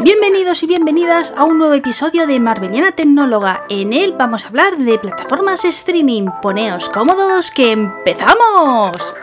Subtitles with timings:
[0.00, 3.64] Bienvenidos y bienvenidas a un nuevo episodio de Marveliana Tecnóloga.
[3.68, 6.28] En él vamos a hablar de plataformas streaming.
[6.40, 9.14] Poneos cómodos que empezamos.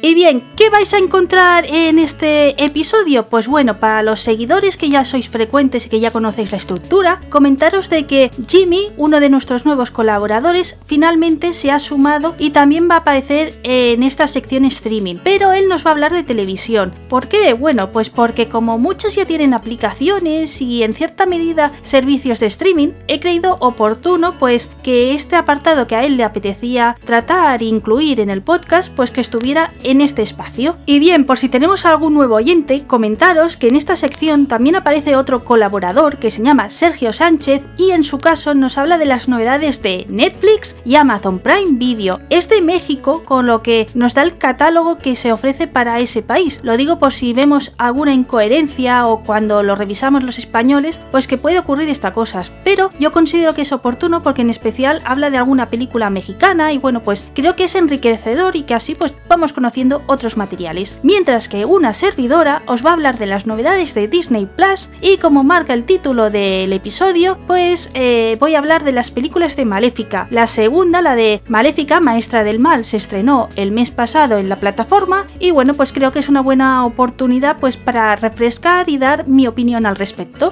[0.00, 3.28] Y bien, ¿qué vais a encontrar en este episodio?
[3.28, 7.20] Pues bueno, para los seguidores que ya sois frecuentes y que ya conocéis la estructura,
[7.28, 12.90] comentaros de que Jimmy, uno de nuestros nuevos colaboradores, finalmente se ha sumado y también
[12.90, 15.18] va a aparecer en esta sección streaming.
[15.22, 16.92] Pero él nos va a hablar de televisión.
[17.08, 17.52] ¿Por qué?
[17.52, 22.88] Bueno, pues porque como muchos ya tienen aplicaciones y en cierta medida servicios de streaming,
[23.06, 28.18] he creído oportuno pues que este apartado que a él le apetecía tratar e incluir
[28.18, 30.47] en el podcast, pues que estuviera en este espacio.
[30.86, 35.16] Y bien, por si tenemos algún nuevo oyente, comentaros que en esta sección también aparece
[35.16, 39.28] otro colaborador que se llama Sergio Sánchez y en su caso nos habla de las
[39.28, 42.20] novedades de Netflix y Amazon Prime Video.
[42.30, 46.22] Es de México, con lo que nos da el catálogo que se ofrece para ese
[46.22, 46.60] país.
[46.62, 51.38] Lo digo por si vemos alguna incoherencia o cuando lo revisamos los españoles, pues que
[51.38, 52.52] puede ocurrir estas cosas.
[52.64, 56.78] Pero yo considero que es oportuno porque en especial habla de alguna película mexicana y
[56.78, 61.50] bueno, pues creo que es enriquecedor y que así pues vamos conociendo otros materiales, mientras
[61.50, 65.44] que una servidora os va a hablar de las novedades de Disney Plus y como
[65.44, 70.26] marca el título del episodio, pues eh, voy a hablar de las películas de Maléfica.
[70.30, 74.60] La segunda, la de Maléfica, Maestra del Mal, se estrenó el mes pasado en la
[74.60, 79.26] plataforma y bueno, pues creo que es una buena oportunidad pues para refrescar y dar
[79.26, 80.50] mi opinión al respecto.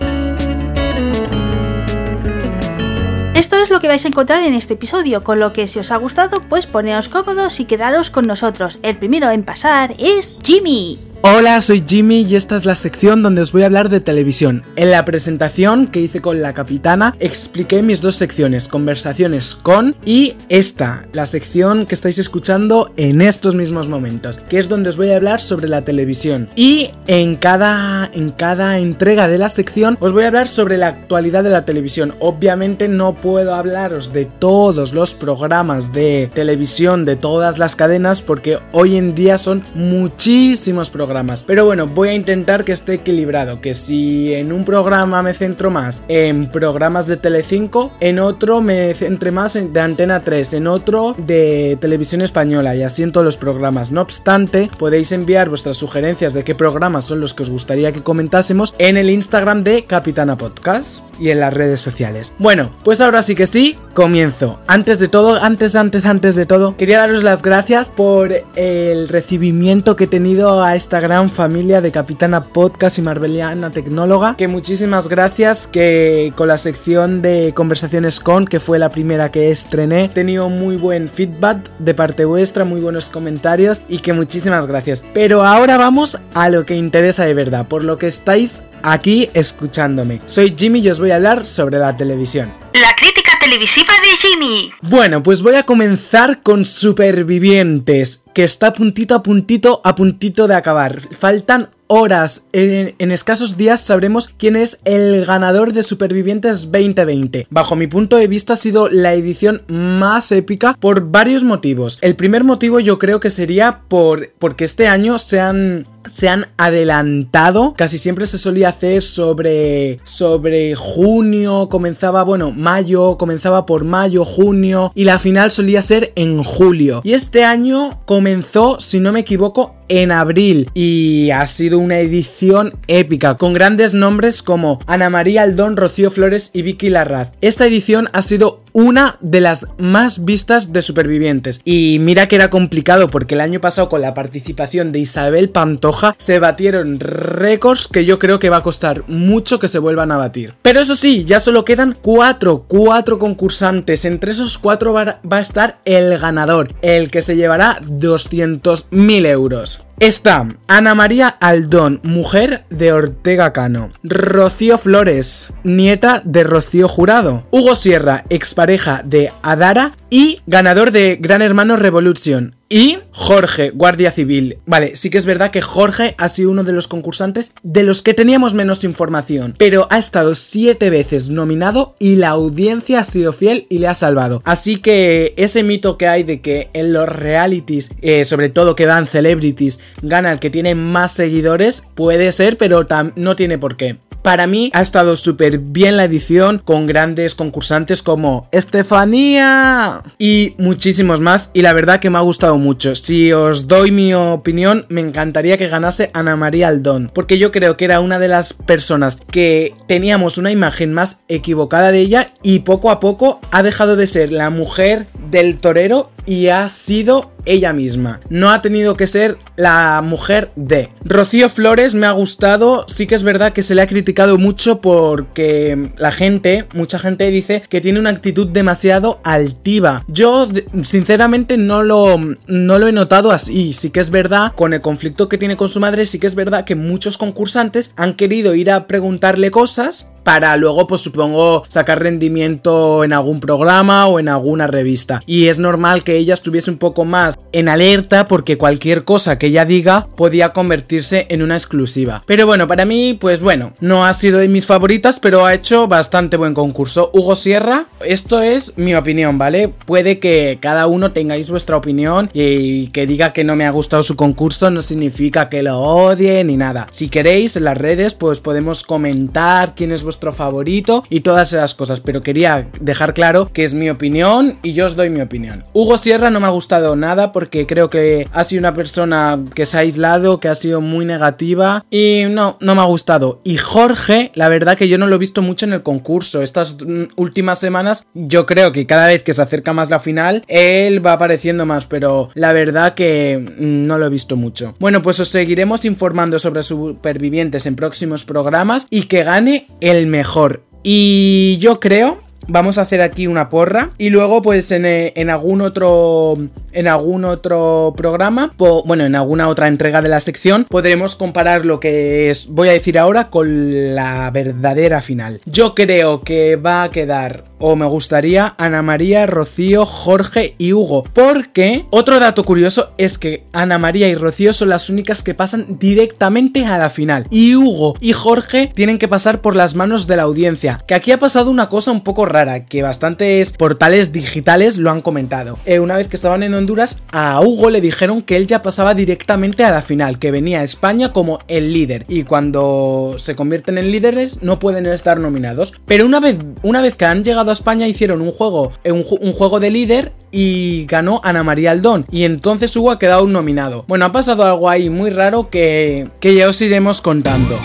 [3.36, 5.90] Esto es lo que vais a encontrar en este episodio, con lo que si os
[5.90, 8.78] ha gustado, pues poneos cómodos y quedaros con nosotros.
[8.82, 11.05] El primero en pasar es Jimmy.
[11.22, 14.62] Hola, soy Jimmy y esta es la sección donde os voy a hablar de televisión.
[14.76, 20.34] En la presentación que hice con la capitana expliqué mis dos secciones, conversaciones con y
[20.48, 25.10] esta, la sección que estáis escuchando en estos mismos momentos, que es donde os voy
[25.10, 26.48] a hablar sobre la televisión.
[26.54, 30.88] Y en cada en cada entrega de la sección os voy a hablar sobre la
[30.88, 32.14] actualidad de la televisión.
[32.20, 38.58] Obviamente no puedo hablaros de todos los programas de televisión de todas las cadenas porque
[38.72, 41.05] hoy en día son muchísimos programas
[41.46, 45.70] pero bueno, voy a intentar que esté equilibrado, que si en un programa me centro
[45.70, 51.14] más en programas de Telecinco, en otro me centre más de Antena 3, en otro
[51.18, 53.92] de Televisión Española y así en todos los programas.
[53.92, 58.02] No obstante, podéis enviar vuestras sugerencias de qué programas son los que os gustaría que
[58.02, 62.34] comentásemos en el Instagram de Capitana Podcast y en las redes sociales.
[62.38, 64.60] Bueno, pues ahora sí que sí, comienzo.
[64.68, 69.96] Antes de todo, antes, antes, antes de todo, quería daros las gracias por el recibimiento
[69.96, 74.36] que he tenido a esta gran familia de Capitana Podcast y Marveliana Tecnóloga.
[74.36, 79.50] Que muchísimas gracias que con la sección de conversaciones con, que fue la primera que
[79.50, 84.66] estrené, he tenido muy buen feedback de parte vuestra, muy buenos comentarios y que muchísimas
[84.66, 85.02] gracias.
[85.14, 90.20] Pero ahora vamos a lo que interesa de verdad, por lo que estáis aquí escuchándome.
[90.26, 92.52] Soy Jimmy y os voy a hablar sobre la televisión.
[92.74, 93.15] La crítica
[93.46, 94.72] televisiva de Jimmy.
[94.82, 100.56] Bueno, pues voy a comenzar con Supervivientes, que está puntito a puntito a puntito de
[100.56, 101.00] acabar.
[101.16, 107.46] Faltan horas, en, escasos días sabremos quién es el ganador de Supervivientes 2020.
[107.48, 111.98] Bajo mi punto de vista ha sido la edición más épica por varios motivos.
[112.02, 116.48] El primer motivo yo creo que sería por porque este año se han se han
[116.56, 117.74] adelantado.
[117.76, 124.92] Casi siempre se solía hacer sobre sobre junio, comenzaba, bueno, mayo, comenzaba por mayo, junio
[124.94, 127.00] y la final solía ser en julio.
[127.04, 132.74] Y este año comenzó, si no me equivoco, en abril y ha sido una edición
[132.88, 137.32] épica con grandes nombres como Ana María Aldón, Rocío Flores y Vicky Larraz.
[137.40, 142.50] Esta edición ha sido una de las más vistas de supervivientes y mira que era
[142.50, 148.04] complicado porque el año pasado con la participación de Isabel Pantoja se batieron récords que
[148.04, 150.56] yo creo que va a costar mucho que se vuelvan a batir.
[150.60, 154.04] Pero eso sí, ya solo quedan cuatro, cuatro concursantes.
[154.04, 159.85] Entre esos cuatro va, a estar el ganador, el que se llevará 200.000 euros.
[159.98, 163.92] Está Ana María Aldón, mujer de Ortega Cano.
[164.02, 167.46] Rocío Flores, nieta de Rocío Jurado.
[167.50, 172.56] Hugo Sierra, expareja de Adara y ganador de Gran Hermano Revolution.
[172.68, 174.58] Y Jorge, Guardia Civil.
[174.66, 178.02] Vale, sí que es verdad que Jorge ha sido uno de los concursantes de los
[178.02, 183.32] que teníamos menos información, pero ha estado siete veces nominado y la audiencia ha sido
[183.32, 184.42] fiel y le ha salvado.
[184.44, 188.86] Así que ese mito que hay de que en los realities, eh, sobre todo que
[188.86, 192.84] dan celebrities, gana el que tiene más seguidores, puede ser, pero
[193.14, 193.98] no tiene por qué.
[194.26, 201.20] Para mí ha estado súper bien la edición con grandes concursantes como Estefanía y muchísimos
[201.20, 202.96] más y la verdad que me ha gustado mucho.
[202.96, 207.76] Si os doy mi opinión, me encantaría que ganase Ana María Aldón, porque yo creo
[207.76, 212.58] que era una de las personas que teníamos una imagen más equivocada de ella y
[212.58, 217.72] poco a poco ha dejado de ser la mujer del torero y ha sido ella
[217.72, 218.20] misma.
[218.28, 220.90] No ha tenido que ser la mujer de.
[221.04, 224.80] Rocío Flores me ha gustado, sí que es verdad que se le ha criticado mucho
[224.80, 230.04] porque la gente, mucha gente dice que tiene una actitud demasiado altiva.
[230.08, 230.48] Yo
[230.82, 235.28] sinceramente no lo, no lo he notado así, sí que es verdad, con el conflicto
[235.28, 238.70] que tiene con su madre, sí que es verdad que muchos concursantes han querido ir
[238.70, 244.66] a preguntarle cosas para luego, pues supongo, sacar rendimiento en algún programa o en alguna
[244.66, 245.22] revista.
[245.24, 249.46] Y es normal que ella estuviese un poco más en alerta porque cualquier cosa que
[249.46, 252.24] ella diga podía convertirse en una exclusiva.
[252.26, 255.86] Pero bueno, para mí, pues bueno, no ha sido de mis favoritas, pero ha hecho
[255.86, 257.12] bastante buen concurso.
[257.14, 259.68] Hugo Sierra, esto es mi opinión, ¿vale?
[259.68, 264.02] Puede que cada uno tengáis vuestra opinión y que diga que no me ha gustado
[264.02, 266.88] su concurso no significa que lo odie ni nada.
[266.90, 271.74] Si queréis en las redes, pues podemos comentar quién es vuestro favorito y todas esas
[271.74, 275.64] cosas, pero quería dejar claro que es mi opinión y yo os doy mi opinión.
[275.72, 279.66] Hugo Sierra no me ha gustado nada porque creo que ha sido una persona que
[279.66, 283.40] se ha aislado, que ha sido muy negativa y no, no me ha gustado.
[283.44, 286.42] Y Jorge, la verdad que yo no lo he visto mucho en el concurso.
[286.42, 286.76] Estas
[287.16, 291.12] últimas semanas yo creo que cada vez que se acerca más la final, él va
[291.12, 294.74] apareciendo más, pero la verdad que no lo he visto mucho.
[294.78, 300.62] Bueno, pues os seguiremos informando sobre supervivientes en próximos programas y que gane el mejor.
[300.82, 305.30] Y yo creo vamos a hacer aquí una porra y luego pues en, eh, en,
[305.30, 306.36] algún otro
[306.72, 311.80] en algún otro programa bueno en alguna otra entrega de la sección podremos comparar lo
[311.80, 316.90] que es voy a decir ahora con la verdadera final yo creo que va a
[316.90, 321.04] quedar o me gustaría Ana María, Rocío, Jorge y Hugo.
[321.12, 325.78] Porque otro dato curioso es que Ana María y Rocío son las únicas que pasan
[325.78, 327.26] directamente a la final.
[327.30, 330.82] Y Hugo y Jorge tienen que pasar por las manos de la audiencia.
[330.86, 332.35] Que aquí ha pasado una cosa un poco rara,
[332.66, 335.58] que bastantes portales digitales lo han comentado.
[335.64, 338.94] Eh, una vez que estaban en Honduras, a Hugo le dijeron que él ya pasaba
[338.94, 342.04] directamente a la final, que venía a España como el líder.
[342.08, 345.72] Y cuando se convierten en líderes no pueden estar nominados.
[345.86, 349.04] Pero una vez, una vez que han llegado a España hicieron un juego, eh, un,
[349.20, 352.06] un juego de líder y ganó Ana María Aldón.
[352.10, 353.84] Y entonces Hugo ha quedado un nominado.
[353.88, 357.56] Bueno, ha pasado algo ahí muy raro que, que ya os iremos contando.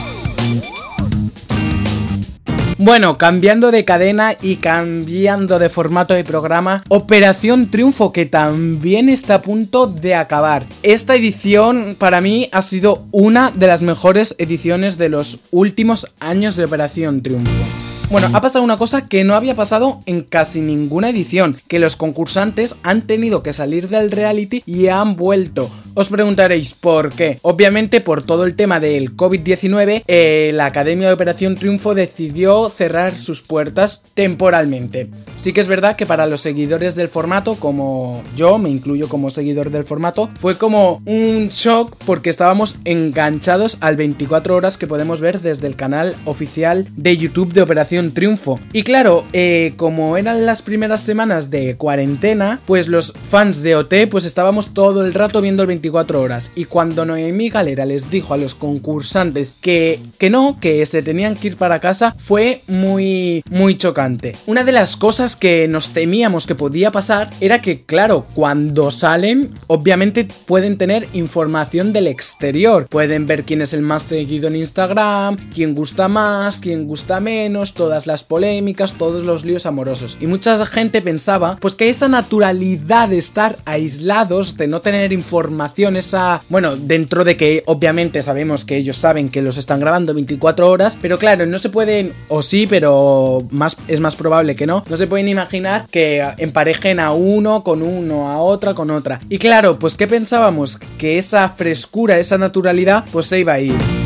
[2.83, 9.35] Bueno, cambiando de cadena y cambiando de formato de programa, Operación Triunfo que también está
[9.35, 10.65] a punto de acabar.
[10.81, 16.55] Esta edición para mí ha sido una de las mejores ediciones de los últimos años
[16.55, 17.90] de Operación Triunfo.
[18.11, 21.95] Bueno, ha pasado una cosa que no había pasado en casi ninguna edición, que los
[21.95, 25.71] concursantes han tenido que salir del reality y han vuelto.
[25.93, 27.39] Os preguntaréis por qué.
[27.41, 33.17] Obviamente por todo el tema del COVID-19, eh, la Academia de Operación Triunfo decidió cerrar
[33.17, 35.09] sus puertas temporalmente.
[35.37, 39.29] Sí que es verdad que para los seguidores del formato, como yo, me incluyo como
[39.29, 45.21] seguidor del formato, fue como un shock porque estábamos enganchados al 24 horas que podemos
[45.21, 48.59] ver desde el canal oficial de YouTube de Operación Triunfo.
[48.73, 53.93] Y claro, eh, como eran las primeras semanas de cuarentena, pues los fans de OT
[54.09, 56.51] pues estábamos todo el rato viendo el 24 24 horas.
[56.55, 61.35] Y cuando Noemí Galera les dijo a los concursantes que, que no, que se tenían
[61.35, 64.35] que ir para casa, fue muy, muy chocante.
[64.45, 69.51] Una de las cosas que nos temíamos que podía pasar era que, claro, cuando salen,
[69.67, 72.87] obviamente pueden tener información del exterior.
[72.87, 77.73] Pueden ver quién es el más seguido en Instagram, quién gusta más, quién gusta menos,
[77.81, 80.15] todas las polémicas, todos los líos amorosos.
[80.21, 85.95] Y mucha gente pensaba, pues que esa naturalidad de estar aislados, de no tener información,
[85.95, 86.43] esa...
[86.47, 90.95] Bueno, dentro de que obviamente sabemos que ellos saben que los están grabando 24 horas,
[91.01, 94.95] pero claro, no se pueden, o sí, pero más, es más probable que no, no
[94.95, 99.21] se pueden imaginar que emparejen a uno con uno, a otra con otra.
[99.27, 100.77] Y claro, pues ¿qué pensábamos?
[100.99, 104.00] Que esa frescura, esa naturalidad, pues se iba a ir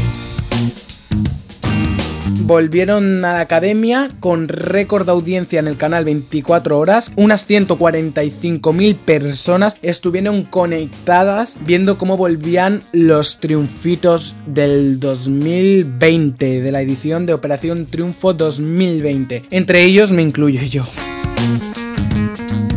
[2.46, 7.12] volvieron a la academia con récord de audiencia en el canal 24 horas.
[7.16, 17.26] Unas 145.000 personas estuvieron conectadas viendo cómo volvían los triunfitos del 2020, de la edición
[17.26, 19.46] de Operación Triunfo 2020.
[19.50, 20.86] Entre ellos me incluyo yo.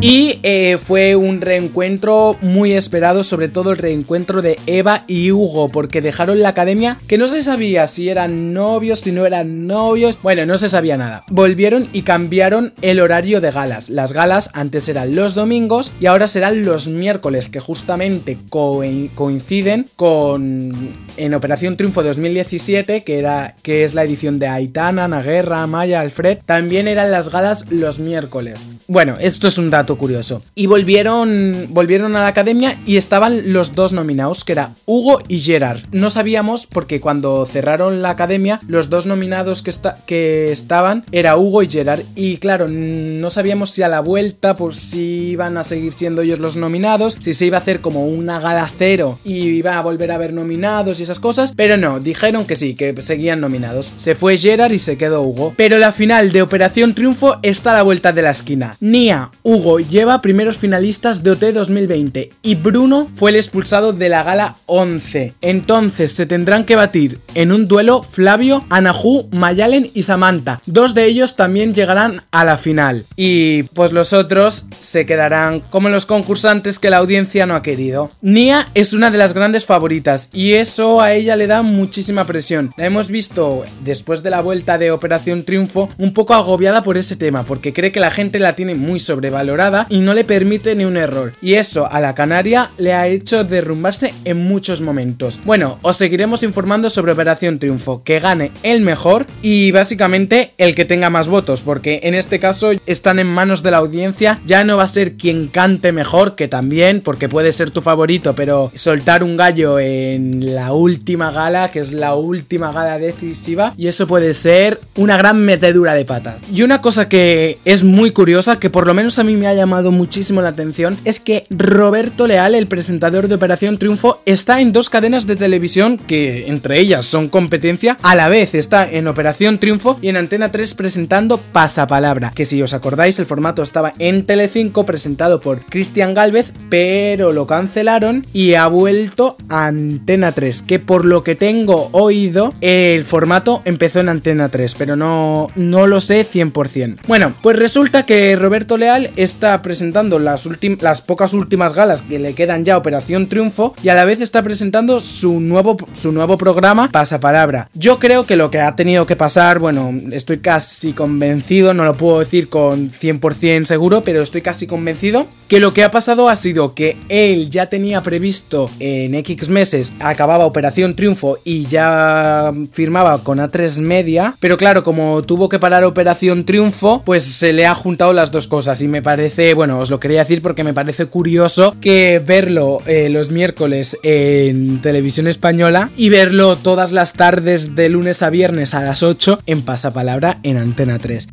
[0.01, 5.67] Y eh, fue un reencuentro muy esperado, sobre todo el reencuentro de Eva y Hugo,
[5.67, 10.17] porque dejaron la academia que no se sabía si eran novios, si no eran novios,
[10.23, 11.25] bueno, no se sabía nada.
[11.27, 13.89] Volvieron y cambiaron el horario de galas.
[13.89, 20.71] Las galas antes eran los domingos y ahora serán los miércoles, que justamente coinciden con
[21.17, 26.37] en Operación Triunfo 2017, que era que es la edición de Aitana, Naguerra, Maya, Alfred,
[26.45, 28.59] también eran las galas los miércoles.
[28.87, 30.41] Bueno, esto es un dato curioso.
[30.55, 35.39] Y volvieron, volvieron a la academia y estaban los dos nominados, que era Hugo y
[35.39, 35.81] Gerard.
[35.91, 39.71] No sabíamos porque cuando cerraron la academia, los dos nominados que,
[40.05, 42.03] que estaban era Hugo y Gerard.
[42.15, 46.39] Y claro, no sabíamos si a la vuelta, por si iban a seguir siendo ellos
[46.39, 50.11] los nominados, si se iba a hacer como una gala cero y iba a volver
[50.11, 51.53] a haber nominados y esas cosas.
[51.55, 53.93] Pero no, dijeron que sí, que seguían nominados.
[53.97, 55.53] Se fue Gerard y se quedó Hugo.
[55.55, 58.75] Pero la final de Operación Triunfo está a la vuelta de la esquina.
[58.79, 64.23] Nia, Hugo lleva primeros finalistas de OT 2020 y Bruno fue el expulsado de la
[64.23, 65.33] gala 11.
[65.41, 70.61] Entonces se tendrán que batir en un duelo Flavio, Anahu, Mayalen y Samantha.
[70.65, 73.05] Dos de ellos también llegarán a la final.
[73.15, 78.11] Y pues los otros se quedarán como los concursantes que la audiencia no ha querido.
[78.21, 82.73] Nia es una de las grandes favoritas y eso a ella le da muchísima presión.
[82.77, 87.15] La hemos visto después de la vuelta de Operación Triunfo un poco agobiada por ese
[87.15, 90.85] tema porque cree que la gente la tiene muy sobrevalorada y no le permite ni
[90.85, 91.33] un error.
[91.41, 95.39] Y eso a la Canaria le ha hecho derrumbarse en muchos momentos.
[95.45, 100.85] Bueno, os seguiremos informando sobre Operación Triunfo, que gane el mejor y básicamente el que
[100.85, 104.77] tenga más votos, porque en este caso están en manos de la audiencia, ya no
[104.77, 109.23] va a ser quien cante mejor, que también, porque puede ser tu favorito, pero soltar
[109.23, 114.33] un gallo en la última gala, que es la última gala decisiva, y eso puede
[114.33, 116.39] ser una gran metedura de pata.
[116.53, 119.53] Y una cosa que es muy curiosa, que por lo menos a mí me ha
[119.59, 124.73] llamado muchísimo la atención, es que Roberto Leal, el presentador de Operación Triunfo, está en
[124.73, 129.59] dos cadenas de televisión que entre ellas son competencia, a la vez está en Operación
[129.59, 134.25] Triunfo y en Antena 3 presentando Pasapalabra, que si os acordáis el formato estaba en
[134.25, 140.79] Telecinco presentado por Cristian Galvez, pero lo cancelaron y ha vuelto a Antena 3, que
[140.79, 145.99] por lo que tengo oído el formato empezó en Antena 3, pero no, no lo
[145.99, 146.99] sé 100%.
[147.07, 150.47] Bueno, pues resulta que Roberto Leal está presentando las,
[150.81, 154.43] las pocas últimas galas que le quedan ya Operación Triunfo y a la vez está
[154.43, 157.69] presentando su nuevo, su nuevo programa Pasapalabra.
[157.73, 161.93] Yo creo que lo que ha tenido que pasar, bueno, estoy casi convencido, no lo
[161.95, 166.35] puedo decir con 100% seguro, pero estoy casi convencido que lo que ha pasado ha
[166.35, 173.23] sido que él ya tenía previsto en X meses, acababa Operación Triunfo y ya firmaba
[173.23, 177.75] con A3 Media, pero claro, como tuvo que parar Operación Triunfo, pues se le ha
[177.75, 181.05] juntado las dos cosas y me parece, bueno, os lo quería decir porque me parece
[181.05, 187.89] curioso que verlo eh, los miércoles en televisión española y verlo todas las tardes de
[187.89, 191.29] lunes a viernes a las 8 en Pasapalabra en Antena 3.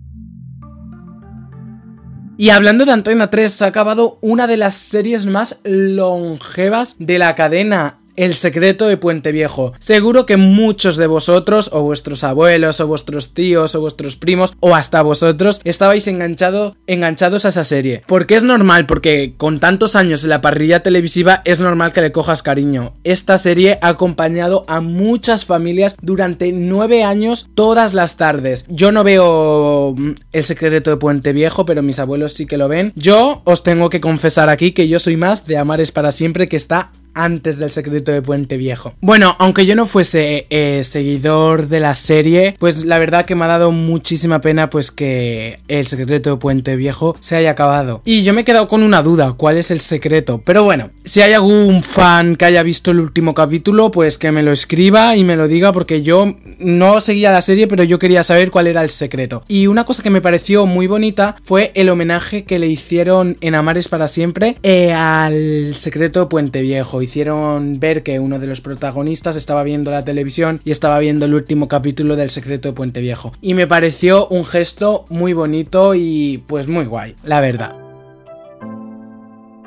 [2.39, 7.19] Y hablando de Antena 3, se ha acabado una de las series más longevas de
[7.19, 9.73] la cadena el secreto de Puente Viejo.
[9.79, 14.75] Seguro que muchos de vosotros, o vuestros abuelos, o vuestros tíos, o vuestros primos, o
[14.75, 18.03] hasta vosotros, estabais enganchado, enganchados a esa serie.
[18.07, 22.13] Porque es normal, porque con tantos años en la parrilla televisiva es normal que le
[22.13, 22.95] cojas cariño.
[23.05, 28.65] Esta serie ha acompañado a muchas familias durante nueve años todas las tardes.
[28.69, 32.69] Yo no veo mm, el secreto de Puente Viejo, pero mis abuelos sí que lo
[32.69, 32.93] ven.
[32.97, 36.57] Yo os tengo que confesar aquí que yo soy más de Amares para siempre que
[36.57, 38.95] está antes del secreto de Puente Viejo.
[39.01, 43.45] Bueno, aunque yo no fuese eh, seguidor de la serie, pues la verdad que me
[43.47, 48.03] ha dado muchísima pena pues que el secreto de Puente Viejo se haya acabado.
[48.05, 50.43] Y yo me he quedado con una duda, ¿cuál es el secreto?
[50.45, 54.43] Pero bueno, si hay algún fan que haya visto el último capítulo, pues que me
[54.43, 58.23] lo escriba y me lo diga porque yo no seguía la serie, pero yo quería
[58.23, 59.43] saber cuál era el secreto.
[59.49, 63.55] Y una cosa que me pareció muy bonita fue el homenaje que le hicieron en
[63.55, 68.61] Amares para siempre eh, al secreto de Puente Viejo hicieron ver que uno de los
[68.61, 73.01] protagonistas estaba viendo la televisión y estaba viendo el último capítulo del secreto de Puente
[73.01, 73.33] Viejo.
[73.41, 77.86] Y me pareció un gesto muy bonito y pues muy guay, la verdad.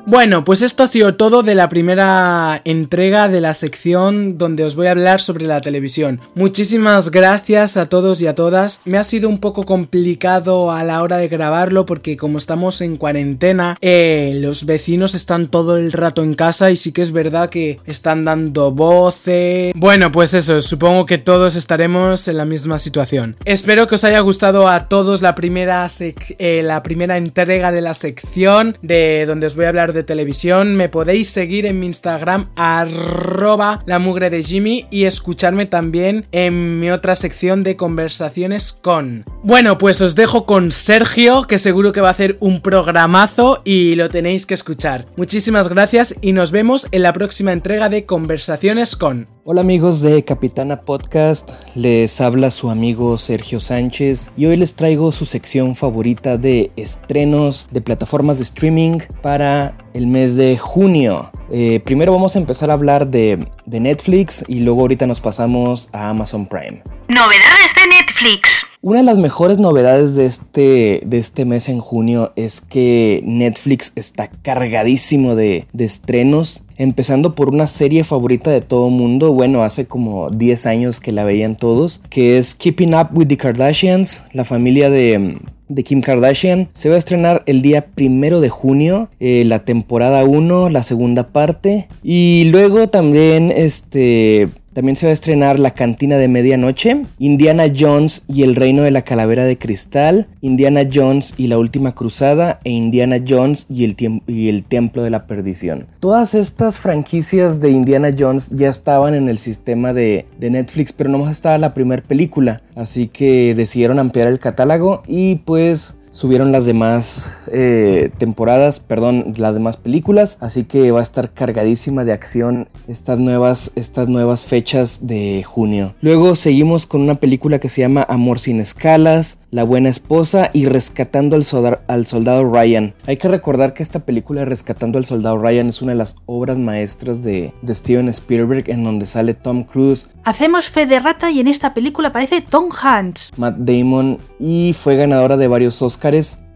[0.09, 4.75] Bueno, pues esto ha sido todo de la primera entrega de la sección donde os
[4.75, 6.19] voy a hablar sobre la televisión.
[6.33, 8.81] Muchísimas gracias a todos y a todas.
[8.85, 12.97] Me ha sido un poco complicado a la hora de grabarlo porque como estamos en
[12.97, 17.51] cuarentena, eh, los vecinos están todo el rato en casa y sí que es verdad
[17.51, 19.73] que están dando voces.
[19.75, 23.35] Bueno, pues eso, supongo que todos estaremos en la misma situación.
[23.45, 27.93] Espero que os haya gustado a todos la primera, eh, la primera entrega de la
[27.93, 30.75] sección de donde os voy a hablar de televisión.
[30.75, 36.79] Me podéis seguir en mi Instagram arroba la mugre de Jimmy y escucharme también en
[36.79, 39.25] mi otra sección de conversaciones con.
[39.43, 43.95] Bueno, pues os dejo con Sergio, que seguro que va a hacer un programazo y
[43.95, 45.07] lo tenéis que escuchar.
[45.15, 49.27] Muchísimas gracias y nos vemos en la próxima entrega de Conversaciones con.
[49.51, 55.11] Hola amigos de Capitana Podcast, les habla su amigo Sergio Sánchez y hoy les traigo
[55.11, 61.31] su sección favorita de estrenos de plataformas de streaming para el mes de junio.
[61.51, 65.89] Eh, primero vamos a empezar a hablar de, de Netflix y luego ahorita nos pasamos
[65.93, 66.81] a Amazon Prime.
[67.07, 68.49] Novedades de Netflix.
[68.81, 73.91] Una de las mejores novedades de este, de este mes en junio es que Netflix
[73.95, 79.85] está cargadísimo de, de estrenos, empezando por una serie favorita de todo mundo, bueno, hace
[79.85, 84.45] como 10 años que la veían todos, que es Keeping Up with the Kardashians, la
[84.45, 85.37] familia de,
[85.69, 86.67] de Kim Kardashian.
[86.73, 91.27] Se va a estrenar el día primero de junio, eh, la temporada 1, la segunda
[91.29, 91.87] parte.
[92.03, 94.49] Y luego también este,
[94.79, 98.91] también se va a estrenar La Cantina de Medianoche, Indiana Jones y el Reino de
[98.91, 104.21] la Calavera de Cristal, Indiana Jones y la Última Cruzada e Indiana Jones y el,
[104.25, 105.87] y el Templo de la Perdición.
[105.99, 111.31] Todas estas franquicias de Indiana Jones ya estaban en el sistema de, Netflix, pero nomás
[111.31, 117.39] estaba la primera película, así que decidieron ampliar el catálogo y pues subieron las demás
[117.51, 123.19] eh, temporadas, perdón, las demás películas, así que va a estar cargadísima de acción estas
[123.19, 125.95] nuevas, estas nuevas fechas de junio.
[126.01, 130.65] Luego seguimos con una película que se llama Amor sin escalas, La buena esposa y
[130.65, 131.45] Rescatando al,
[131.87, 132.93] al soldado Ryan.
[133.05, 136.57] Hay que recordar que esta película Rescatando al soldado Ryan es una de las obras
[136.57, 140.09] maestras de, de Steven Spielberg en donde sale Tom Cruise.
[140.23, 143.31] Hacemos fe de rata y en esta película aparece Tom Hanks.
[143.37, 145.98] Matt Damon y fue ganadora de varios Oscars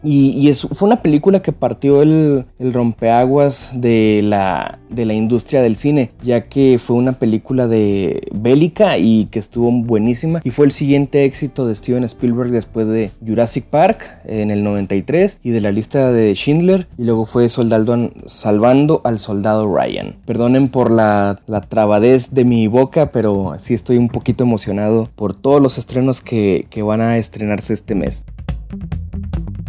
[0.03, 6.11] y, fue una película que partió el, rompeaguas de la, de la industria del cine,
[6.21, 10.41] ya que fue una película de bélica y que estuvo buenísima.
[10.43, 15.39] Y fue el siguiente éxito de Steven Spielberg después de Jurassic Park en el 93
[15.41, 16.87] y de la lista de Schindler.
[16.97, 20.17] Y luego fue Soldado, Salvando al Soldado Ryan.
[20.25, 25.33] Perdonen por la, la trabadez de mi boca, pero sí estoy un poquito emocionado por
[25.33, 28.25] todos los estrenos que, que van a estrenarse este mes.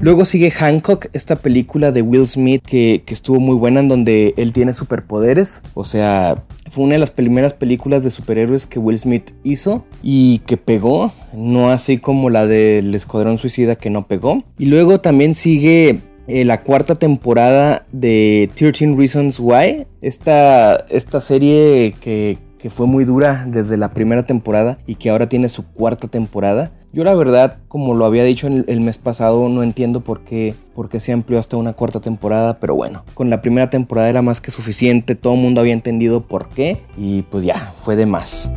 [0.05, 4.53] Luego sigue Hancock, esta película de Will Smith que, estuvo muy buena en donde él
[4.53, 5.63] tiene superpoderes.
[5.73, 10.41] O sea, fue una de las primeras películas de superhéroes que Will Smith hizo y
[10.41, 14.45] que pegó, no así como la del Escuadrón Suicida que no pegó.
[14.59, 21.95] Y luego también sigue eh, la cuarta temporada de 13 Reasons Why, esta, esta serie
[21.99, 26.09] que, que fue muy dura desde la primera temporada y que ahora tiene su cuarta
[26.09, 26.73] temporada.
[26.95, 30.89] Yo la verdad, como lo había dicho el, mes pasado, no entiendo por qué, por
[30.89, 34.41] qué se amplió hasta una cuarta temporada, pero bueno, con la primera temporada era más
[34.41, 38.53] que suficiente, todo el mundo había entendido por qué y pues ya, fue de más.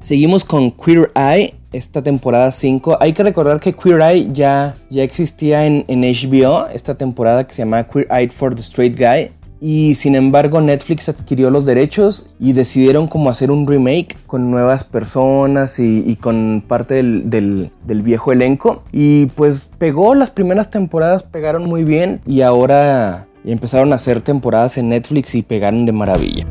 [0.00, 2.98] Seguimos con Queer Eye, esta temporada 5.
[3.00, 7.54] Hay que recordar que Queer Eye ya, ya existía en, en HBO, esta temporada que
[7.54, 12.30] se llama Queer Eye for the Straight Guy y sin embargo Netflix adquirió los derechos
[12.38, 18.82] y decidieron como hacer un remake con nuevas personas y, con parte del, viejo elenco
[18.92, 24.78] y pues pegó las primeras temporadas pegaron muy bien y ahora empezaron a hacer temporadas
[24.78, 26.46] en Netflix y pegaron de maravilla.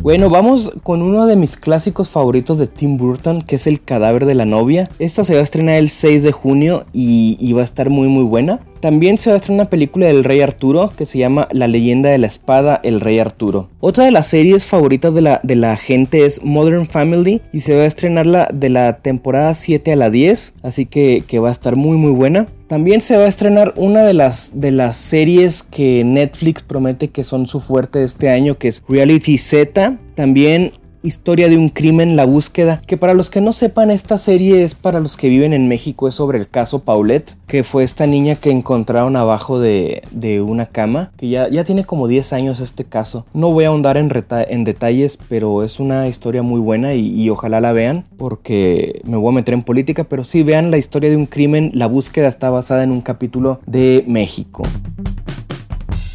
[0.00, 4.26] Bueno, vamos con uno de mis clásicos favoritos de Tim Burton, que es El cadáver
[4.26, 4.88] de la novia.
[5.00, 8.06] Esta se va a estrenar el 6 de junio y, y va a estar muy
[8.06, 8.60] muy buena.
[8.80, 12.10] También se va a estrenar una película del Rey Arturo que se llama La leyenda
[12.10, 13.68] de la espada, El Rey Arturo.
[13.80, 17.76] Otra de las series favoritas de la, de la gente es Modern Family y se
[17.76, 21.48] va a estrenar la, de la temporada 7 a la 10, así que, que va
[21.48, 22.46] a estar muy muy buena.
[22.68, 27.24] También se va a estrenar una de las, de las series que Netflix promete que
[27.24, 29.96] son su fuerte este año, que es Reality Z.
[30.14, 34.64] También Historia de un crimen, la búsqueda, que para los que no sepan esta serie
[34.64, 38.06] es para los que viven en México, es sobre el caso Paulette, que fue esta
[38.06, 40.02] niña que encontraron abajo de,
[40.44, 43.26] una cama, que ya, ya tiene como 10 años este caso.
[43.32, 44.10] No voy a ahondar en,
[44.48, 49.16] en detalles, pero es una historia muy buena y, y, ojalá la vean, porque me
[49.16, 52.26] voy a meter en política, pero sí vean la historia de un crimen, la búsqueda
[52.26, 54.64] está basada en un capítulo de México.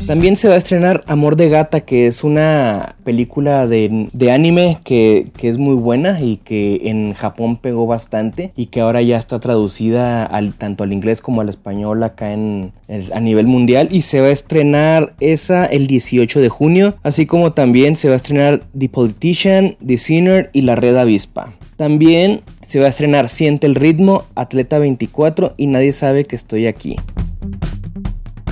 [0.06, 5.32] También se va a estrenar Amor de Gata, que es una película de, anime que,
[5.42, 10.26] es muy buena y que en Japón pegó bastante y que ahora ya está traducida
[10.26, 12.74] al, tanto al inglés como al español acá en,
[13.14, 17.54] a nivel mundial y se va a estrenar esa el 18 de junio, así como
[17.54, 21.54] también se va a estrenar The Politician, The Sinner y La Red Avispa.
[21.78, 26.68] También se va a estrenar Siente el ritmo, Atleta 24 y Nadie sabe que estoy
[26.68, 26.98] aquí.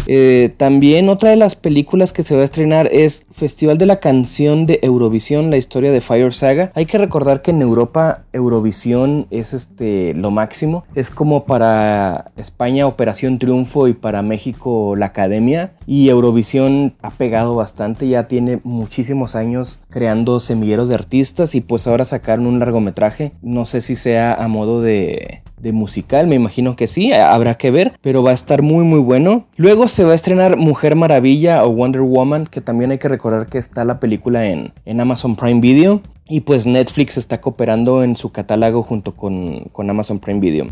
[0.07, 3.99] Eh, también otra de las películas que se va a estrenar es Festival de la
[3.99, 6.71] Canción de Eurovisión, la historia de Fire Saga.
[6.75, 10.83] Hay que recordar que en Europa Eurovisión es este lo máximo.
[10.95, 15.73] Es como para España Operación Triunfo y para México la Academia.
[15.85, 21.87] Y Eurovisión ha pegado bastante, ya tiene muchísimos años creando semilleros de artistas y pues
[21.87, 23.33] ahora sacaron un largometraje.
[23.41, 27.71] No sé si sea a modo de de musical, me imagino que sí, habrá que
[27.71, 29.45] ver, pero va a estar muy muy bueno.
[29.57, 33.47] Luego se va a estrenar Mujer Maravilla o Wonder Woman, que también hay que recordar
[33.47, 36.01] que está la película en, en Amazon Prime Video.
[36.27, 40.67] Y pues Netflix está cooperando en su catálogo junto con, con Amazon Prime Video.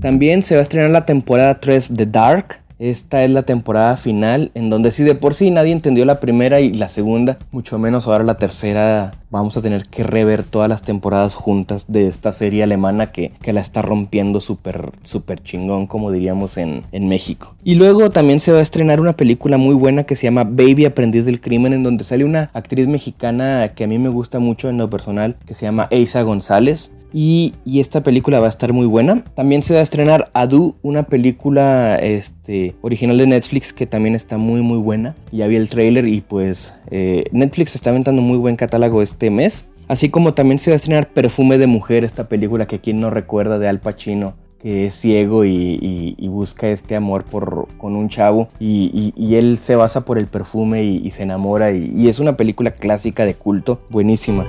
[0.00, 4.50] También se va a estrenar la temporada 3 de Dark, esta es la temporada final
[4.54, 8.06] en donde si de por sí nadie entendió la primera y la segunda, mucho menos
[8.06, 12.62] ahora la tercera, vamos a tener que rever todas las temporadas juntas de esta serie
[12.62, 17.54] alemana que, la está rompiendo súper súper chingón como diríamos en, en México.
[17.64, 20.84] Y luego también se va a estrenar una película muy buena que se llama Baby
[20.84, 24.68] Aprendiz del Crimen en donde sale una actriz mexicana que a mí me gusta mucho
[24.68, 26.92] en lo personal que se llama Eisa González.
[27.12, 29.24] Y, esta película va a estar muy buena.
[29.34, 34.38] También se va a estrenar Adu, una película este, original de Netflix que también está
[34.38, 35.14] muy muy buena.
[35.32, 39.66] Ya vi el trailer y pues eh, Netflix está aventando muy buen catálogo este mes.
[39.88, 43.10] Así como también se va a estrenar Perfume de Mujer, esta película que quien no
[43.10, 48.48] recuerda de Al Pacino que es ciego y, busca este amor por, con un chavo
[48.58, 53.24] y, él se basa por el perfume y, se enamora y, es una película clásica
[53.24, 54.48] de culto, buenísima.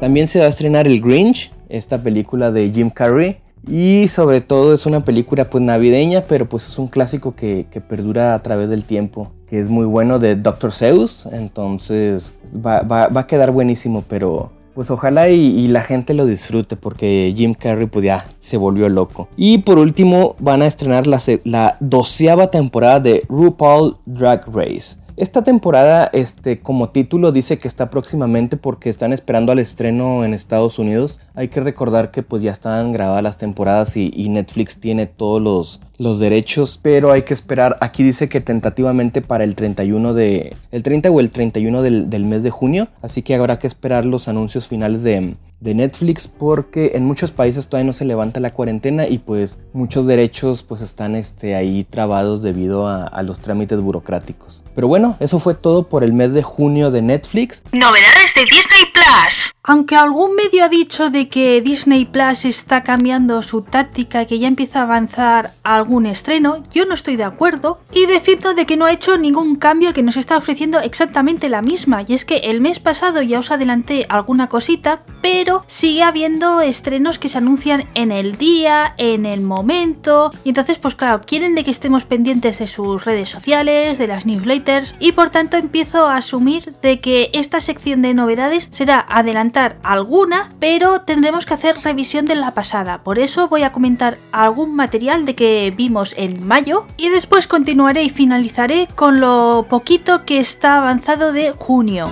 [0.00, 3.38] También se va a estrenar El Grinch, esta película de Jim Carrey.
[3.68, 8.34] Y sobre todo es una película pues navideña, pero pues es un clásico que, perdura
[8.34, 10.72] a través del tiempo, que es muy bueno de Dr.
[10.72, 17.32] Seuss, entonces va, a quedar buenísimo, pero pues ojalá y, la gente lo disfrute porque
[17.36, 18.06] Jim Carrey pues
[18.38, 19.28] se volvió loco.
[19.36, 24.98] Y por último van a estrenar la, la doceava temporada de RuPaul Drag Race.
[25.16, 30.34] Esta temporada, este, como título, dice que está próximamente porque están esperando al estreno en
[30.34, 31.20] Estados Unidos.
[31.34, 35.80] Hay que recordar que pues ya están grabadas las temporadas y, Netflix tiene todos los,
[35.96, 37.78] los, derechos, pero hay que esperar.
[37.80, 40.54] Aquí dice que tentativamente para el 31 de...
[40.70, 42.88] el 30 o el 31 del, del mes de junio.
[43.00, 47.68] Así que habrá que esperar los anuncios finales de, de Netflix porque en muchos países
[47.68, 52.42] todavía no se levanta la cuarentena y pues muchos derechos pues están este, ahí trabados
[52.42, 54.64] debido a, a, los trámites burocráticos.
[54.74, 57.64] Pero bueno, eso fue todo por el mes de junio de Netflix.
[57.72, 59.55] Novedades de Disney Plus.
[59.68, 64.38] Aunque algún medio ha dicho de que Disney Plus está cambiando su táctica y que
[64.38, 68.76] ya empieza a avanzar algún estreno, yo no estoy de acuerdo y defiendo de que
[68.76, 72.04] no ha hecho ningún cambio que nos está ofreciendo exactamente la misma.
[72.06, 77.18] Y es que el mes pasado ya os adelanté alguna cosita, pero sigue habiendo estrenos
[77.18, 81.64] que se anuncian en el día, en el momento, y entonces pues claro, quieren de
[81.64, 86.18] que estemos pendientes de sus redes sociales, de las newsletters, y por tanto empiezo a
[86.18, 92.26] asumir de que esta sección de novedades será adelantada alguna, pero tendremos que hacer revisión
[92.26, 93.02] de la pasada.
[93.02, 98.02] Por eso voy a comentar algún material de que vimos en mayo y después continuaré
[98.02, 102.08] y finalizaré con lo poquito que está avanzado de junio.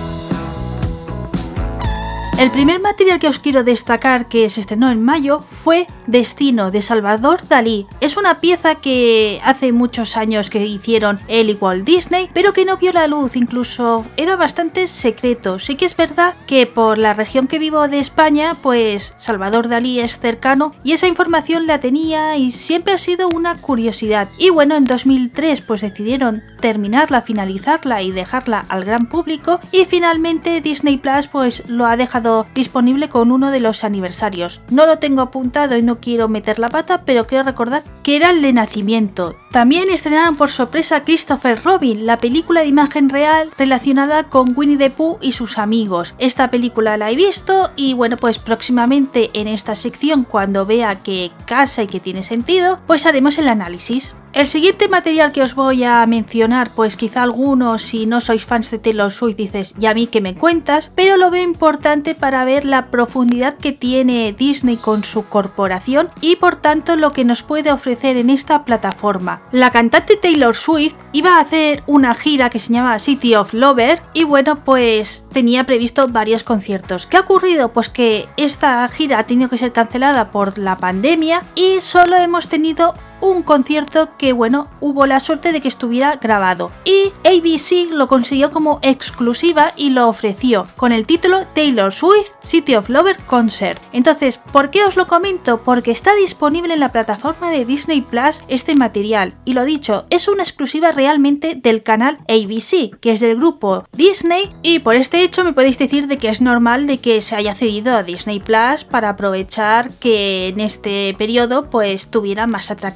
[2.37, 6.81] El primer material que os quiero destacar que se estrenó en mayo fue Destino de
[6.81, 7.87] Salvador Dalí.
[8.01, 12.65] Es una pieza que hace muchos años que hicieron él y Walt Disney, pero que
[12.65, 15.59] no vio la luz, incluso era bastante secreto.
[15.59, 20.01] Sí que es verdad que por la región que vivo de España, pues Salvador Dalí
[20.01, 24.27] es cercano y esa información la tenía y siempre ha sido una curiosidad.
[24.37, 30.59] Y bueno, en 2003 pues decidieron terminarla, finalizarla y dejarla al gran público y finalmente
[30.59, 34.61] Disney Plus pues lo ha dejado disponible con uno de los aniversarios.
[34.69, 38.29] No lo tengo apuntado y no quiero meter la pata, pero quiero recordar que era
[38.29, 39.35] el de nacimiento.
[39.51, 44.89] También estrenaron por sorpresa Christopher Robin, la película de imagen real relacionada con Winnie the
[44.89, 46.15] Pooh y sus amigos.
[46.17, 51.31] Esta película la he visto y bueno, pues próximamente en esta sección, cuando vea que
[51.45, 54.13] casa y que tiene sentido, pues haremos el análisis.
[54.35, 58.69] El siguiente material que os voy a mencionar, pues quizá algunos si no sois fans
[58.69, 62.43] de Taylor Swift dices, ya a mí que me cuentas, pero lo veo importante para
[62.43, 67.43] ver la profundidad que tiene Disney con su corporación y por tanto lo que nos
[67.43, 69.41] puede ofrecer en esta plataforma.
[69.53, 74.01] La cantante Taylor Swift iba a hacer una gira que se llama City of Lover
[74.13, 77.05] y bueno, pues tenía previsto varios conciertos.
[77.05, 77.71] ¿Qué ha ocurrido?
[77.71, 82.49] Pues que esta gira ha tenido que ser cancelada por la pandemia y solo hemos
[82.49, 86.71] tenido un concierto que, bueno, hubo la suerte de que estuviera grabado.
[86.83, 92.75] Y ABC lo consiguió como exclusiva y lo ofreció con el título Taylor Swift City
[92.75, 93.81] of Lover Concert.
[93.91, 95.63] Entonces, ¿por qué os lo comento?
[95.63, 99.35] Porque está disponible en la plataforma de Disney Plus este material.
[99.45, 104.51] Y lo dicho, es una exclusiva realmente del canal ABC, que es del grupo Disney.
[104.61, 107.55] Y por este hecho me podéis decir de que es normal de que se haya
[107.55, 112.95] cedido a Disney Plus para aprovechar que en este periodo pues tuviera más atractivo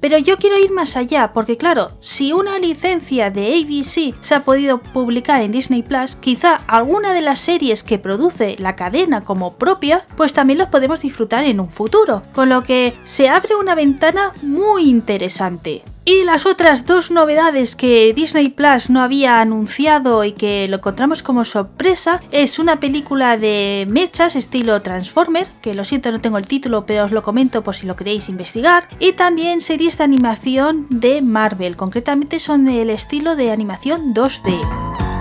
[0.00, 4.44] pero yo quiero ir más allá, porque claro, si una licencia de ABC se ha
[4.44, 9.54] podido publicar en Disney Plus, quizá alguna de las series que produce la cadena como
[9.54, 12.22] propia, pues también los podemos disfrutar en un futuro.
[12.34, 15.82] Con lo que se abre una ventana muy interesante.
[16.08, 21.22] Y las otras dos novedades que Disney Plus no había anunciado y que lo encontramos
[21.22, 26.46] como sorpresa es una película de mechas estilo Transformer, que lo siento no tengo el
[26.46, 30.86] título pero os lo comento por si lo queréis investigar, y también series de animación
[30.88, 35.17] de Marvel, concretamente son del estilo de animación 2D.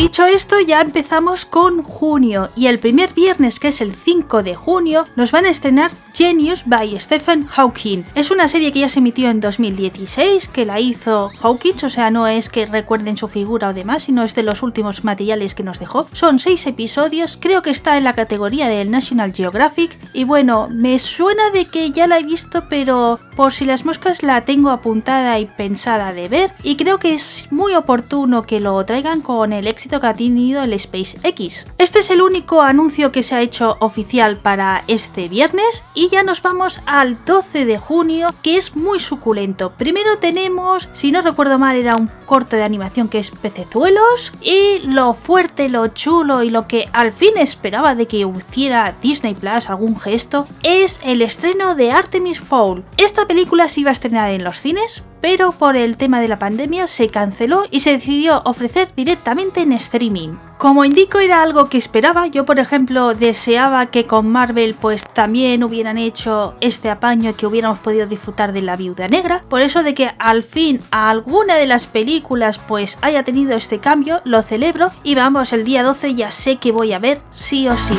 [0.00, 4.54] Dicho esto, ya empezamos con junio y el primer viernes, que es el 5 de
[4.54, 8.04] junio, nos van a estrenar Genius by Stephen Hawking.
[8.14, 12.10] Es una serie que ya se emitió en 2016, que la hizo Hawkins, o sea,
[12.10, 15.64] no es que recuerden su figura o demás, sino es de los últimos materiales que
[15.64, 16.08] nos dejó.
[16.12, 20.98] Son seis episodios, creo que está en la categoría del National Geographic y bueno, me
[20.98, 25.38] suena de que ya la he visto, pero por si las moscas la tengo apuntada
[25.38, 29.66] y pensada de ver y creo que es muy oportuno que lo traigan con el
[29.66, 31.66] éxito que ha tenido el SpaceX.
[31.78, 36.22] Este es el único anuncio que se ha hecho oficial para este viernes y ya
[36.22, 39.72] nos vamos al 12 de junio que es muy suculento.
[39.72, 44.80] Primero tenemos, si no recuerdo mal, era un corto de animación que es Pecezuelos y
[44.80, 49.70] lo fuerte, lo chulo y lo que al fin esperaba de que hiciera Disney Plus
[49.70, 52.84] algún gesto es el estreno de Artemis Fowl.
[52.96, 56.38] Esta película se iba a estrenar en los cines, pero por el tema de la
[56.38, 60.36] pandemia se canceló y se decidió ofrecer directamente en streaming.
[60.58, 65.64] Como indico era algo que esperaba, yo por ejemplo deseaba que con Marvel pues también
[65.64, 69.82] hubieran hecho este apaño y que hubiéramos podido disfrutar de la viuda negra, por eso
[69.82, 74.92] de que al fin alguna de las películas pues haya tenido este cambio, lo celebro
[75.02, 77.96] y vamos, el día 12 ya sé que voy a ver sí o sí.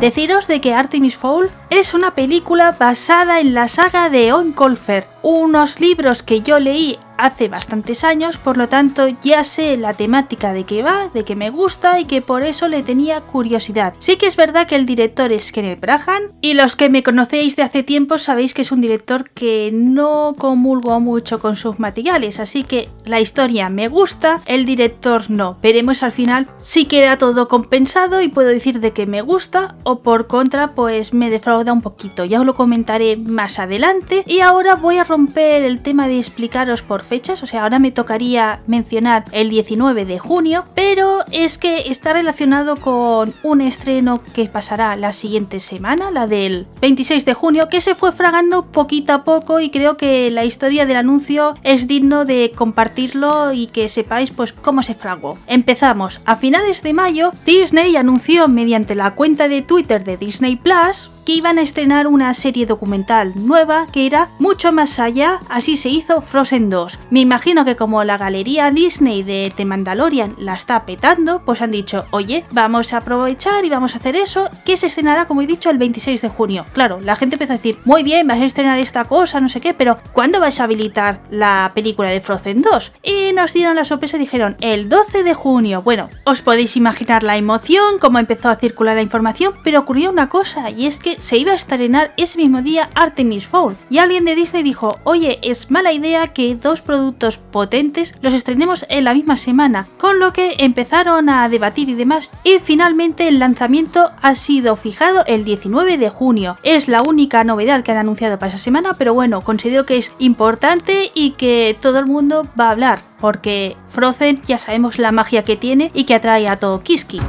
[0.00, 5.78] Deciros de que Artemis Fowl es una película basada en la saga de Oncolfer, unos
[5.78, 10.64] libros que yo leí hace bastantes años, por lo tanto ya sé la temática de
[10.64, 13.94] qué va, de que me gusta y que por eso le tenía curiosidad.
[13.98, 17.56] Sí que es verdad que el director es Kenneth Brahan y los que me conocéis
[17.56, 22.40] de hace tiempo sabéis que es un director que no comulgo mucho con sus materiales,
[22.40, 25.58] así que la historia me gusta, el director no.
[25.62, 30.00] Veremos al final si queda todo compensado y puedo decir de que me gusta o
[30.00, 32.24] por contra pues me defrauda un poquito.
[32.24, 36.82] Ya os lo comentaré más adelante y ahora voy a romper el tema de explicaros
[36.82, 41.80] por fechas, o sea, ahora me tocaría mencionar el 19 de junio, pero es que
[41.90, 47.66] está relacionado con un estreno que pasará la siguiente semana, la del 26 de junio,
[47.66, 51.88] que se fue fragando poquito a poco y creo que la historia del anuncio es
[51.88, 55.36] digno de compartirlo y que sepáis pues cómo se fragó.
[55.48, 56.20] Empezamos.
[56.24, 61.58] A finales de mayo, Disney anunció mediante la cuenta de Twitter de Disney Plus iban
[61.58, 66.70] a estrenar una serie documental nueva que era mucho más allá, así se hizo Frozen
[66.70, 66.98] 2.
[67.10, 71.70] Me imagino que como la galería Disney de The Mandalorian la está petando, pues han
[71.70, 75.46] dicho, oye, vamos a aprovechar y vamos a hacer eso, que se estrenará, como he
[75.46, 76.66] dicho, el 26 de junio.
[76.72, 79.60] Claro, la gente empezó a decir, muy bien, vas a estrenar esta cosa, no sé
[79.60, 82.92] qué, pero ¿cuándo vais a habilitar la película de Frozen 2?
[83.02, 85.82] Y nos dieron la sorpresa y dijeron, el 12 de junio.
[85.82, 90.28] Bueno, os podéis imaginar la emoción, cómo empezó a circular la información, pero ocurrió una
[90.28, 94.24] cosa, y es que se iba a estrenar ese mismo día Artemis Fowl y alguien
[94.24, 99.14] de Disney dijo, oye, es mala idea que dos productos potentes los estrenemos en la
[99.14, 104.34] misma semana, con lo que empezaron a debatir y demás y finalmente el lanzamiento ha
[104.34, 106.56] sido fijado el 19 de junio.
[106.62, 110.12] Es la única novedad que han anunciado para esa semana, pero bueno, considero que es
[110.18, 115.44] importante y que todo el mundo va a hablar, porque Frozen ya sabemos la magia
[115.44, 117.20] que tiene y que atrae a todo Kiski.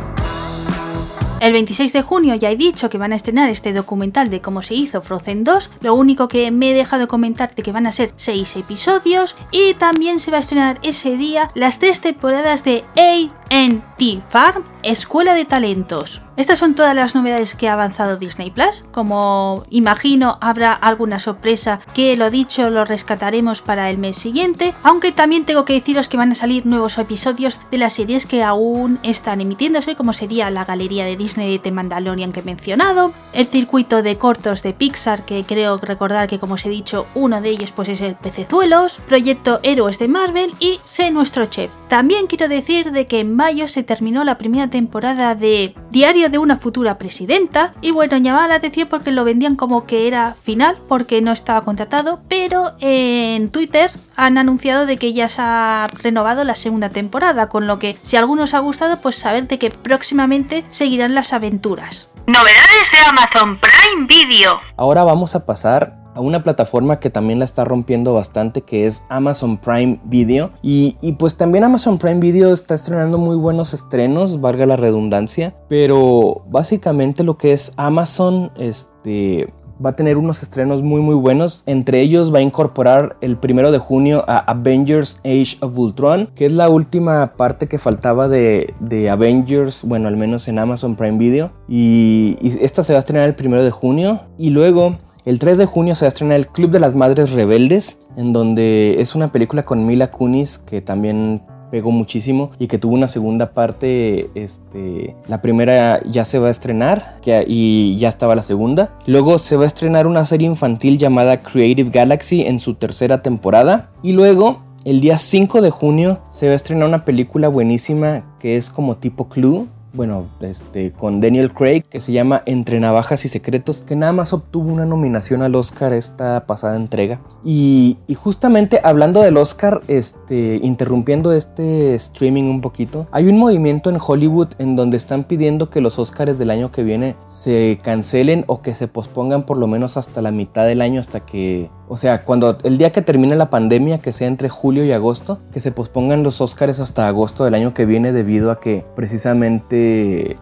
[1.41, 4.61] El 26 de junio ya he dicho que van a estrenar este documental de cómo
[4.61, 5.71] se hizo Frozen 2.
[5.81, 9.35] Lo único que me he dejado comentarte que van a ser 6 episodios.
[9.49, 15.33] Y también se va a estrenar ese día las tres temporadas de ANT Farm, Escuela
[15.33, 16.21] de Talentos.
[16.37, 18.85] Estas son todas las novedades que ha avanzado Disney Plus.
[18.91, 24.73] Como imagino, habrá alguna sorpresa que lo dicho lo rescataremos para el mes siguiente.
[24.81, 28.43] Aunque también tengo que deciros que van a salir nuevos episodios de las series que
[28.43, 33.11] aún están emitiéndose, como sería la galería de Disney de The Mandalorian que he mencionado,
[33.33, 37.41] el circuito de cortos de Pixar, que creo recordar que como os he dicho, uno
[37.41, 41.71] de ellos pues es el Pecezuelos, Proyecto Héroes de Marvel y Sé Nuestro Chef.
[41.89, 46.37] También quiero decir de que en mayo se terminó la primera temporada de Diario de
[46.37, 50.77] una futura presidenta y bueno, llamaba la atención porque lo vendían como que era final
[50.87, 56.43] porque no estaba contratado, pero en Twitter han anunciado de que ya se ha renovado
[56.43, 59.59] la segunda temporada, con lo que si a alguno os ha gustado, pues saber de
[59.59, 62.09] que próximamente seguirán las aventuras.
[62.27, 64.59] Novedades de Amazon Prime Video.
[64.77, 69.03] Ahora vamos a pasar a una plataforma que también la está rompiendo bastante que es
[69.09, 74.65] Amazon Prime Video y, pues también Amazon Prime Video está estrenando muy buenos estrenos, valga
[74.65, 81.01] la redundancia, pero básicamente lo que es Amazon este va a tener unos estrenos muy
[81.01, 81.63] muy buenos.
[81.65, 86.45] Entre ellos va a incorporar el primero de junio a Avengers Age of Ultron, que
[86.45, 88.75] es la última parte que faltaba de,
[89.11, 91.51] Avengers, bueno, al menos en Amazon Prime Video.
[91.67, 94.21] Y, y, esta se va a estrenar el primero de junio.
[94.37, 97.31] Y luego el 3 de junio se va a estrenar El Club de las Madres
[97.31, 102.77] Rebeldes, en donde es una película con Mila Kunis que también pegó muchísimo y que
[102.77, 104.29] tuvo una segunda parte.
[104.35, 108.97] Este, la primera ya se va a estrenar y ya estaba la segunda.
[109.05, 113.91] Luego se va a estrenar una serie infantil llamada Creative Galaxy en su tercera temporada.
[114.03, 118.57] Y luego, el día 5 de junio, se va a estrenar una película buenísima que
[118.57, 123.27] es como tipo Clue bueno, este, con Daniel Craig, que se llama Entre Navajas y
[123.27, 127.19] Secretos, que nada más obtuvo una nominación al Oscar esta pasada entrega.
[127.43, 133.97] Y, justamente hablando del Oscar, este, interrumpiendo este streaming un poquito, hay un movimiento en
[133.99, 138.61] Hollywood en donde están pidiendo que los Oscars del año que viene se cancelen o
[138.61, 142.23] que se pospongan por lo menos hasta la mitad del año, hasta que o sea,
[142.23, 145.73] cuando el día que termine la pandemia, que sea entre julio y agosto, que se
[145.73, 149.80] pospongan los Oscars hasta agosto del año que viene debido a que precisamente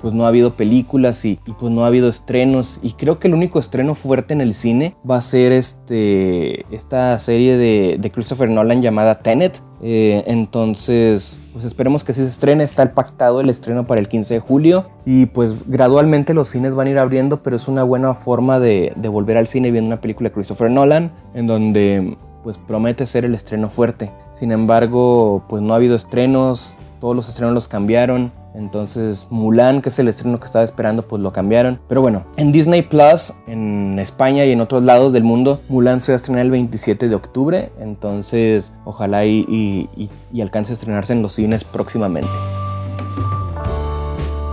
[0.02, 2.80] pues no ha habido películas y, pues no ha habido estrenos.
[2.82, 7.18] Y creo que el único estreno fuerte en el cine va a ser este, esta
[7.20, 12.64] serie de, de Christopher Nolan llamada Tenet, eh, entonces, pues esperemos que sí se estrene.
[12.64, 14.86] Está pactado el estreno para el 15 de julio.
[15.06, 18.94] Y pues gradualmente los cines van a ir abriendo, pero es una buena forma de,
[18.96, 23.26] de volver al cine viendo una película de Christopher Nolan, en donde pues promete ser
[23.26, 24.12] el estreno fuerte.
[24.32, 28.32] Sin embargo, pues no ha habido estrenos, todos los estrenos los cambiaron.
[28.56, 31.80] Entonces Mulan, que es el estreno que estaba esperando, pues lo cambiaron.
[31.88, 36.12] Pero bueno, en Disney Plus, en España y en otros lados del mundo, Mulan se
[36.12, 37.72] va a estrenar el 27 de octubre.
[37.80, 40.10] Entonces ojalá y,
[40.42, 42.30] alcance a estrenarse en los cines próximamente.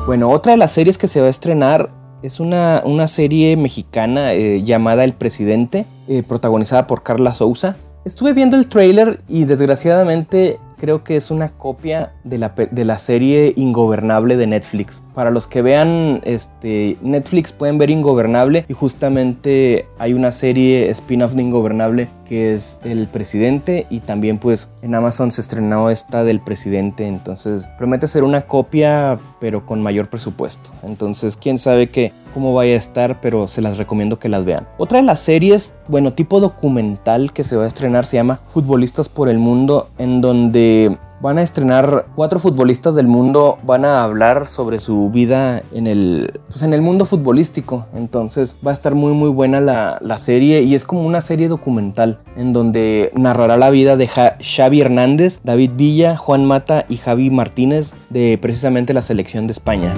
[0.07, 1.91] Bueno, otra de las series que se va a estrenar
[2.23, 7.77] es una, serie mexicana eh, llamada El Presidente, eh, protagonizada por Carla Souza.
[8.05, 12.99] Estuve viendo el trailer y desgraciadamente creo que es una copia de la, de la,
[12.99, 15.03] serie Ingobernable de Netflix.
[15.15, 21.33] Para los que vean este, Netflix pueden ver Ingobernable y justamente hay una serie spin-off
[21.33, 26.41] de Ingobernable que es El Presidente y también pues en Amazon se estrenó esta del
[26.41, 27.07] Presidente.
[27.07, 30.71] Entonces promete ser una copia pero con mayor presupuesto.
[30.83, 34.69] Entonces quién sabe qué cómo vaya a estar, pero se las recomiendo que las vean.
[34.77, 39.09] Otra de las series, bueno, tipo documental que se va a estrenar se llama Futbolistas
[39.09, 44.47] por el Mundo, en donde Van a estrenar cuatro futbolistas del mundo, van a hablar
[44.47, 47.89] sobre su vida en el, pues en el mundo futbolístico.
[47.97, 51.49] Entonces va a estar muy muy buena la, la serie y es como una serie
[51.49, 57.29] documental en donde narrará la vida de Xavi Hernández, David Villa, Juan Mata y Javi
[57.31, 59.95] Martínez de precisamente la selección de España.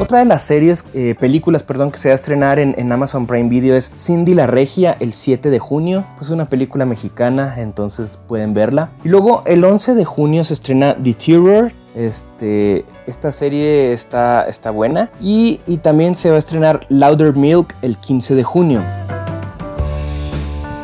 [0.00, 3.50] Otra de las series, eh, películas, perdón, que se va a estrenar en, Amazon Prime
[3.50, 6.06] Video es Cindy la Regia el 7 de junio.
[6.16, 8.90] Pues una película mexicana, entonces pueden verla.
[9.04, 11.72] Y luego el 11 de junio se estrena The Terror.
[11.94, 15.10] Este, esta serie está, está buena.
[15.20, 18.80] Y, y también se va a estrenar Louder Milk el 15 de junio.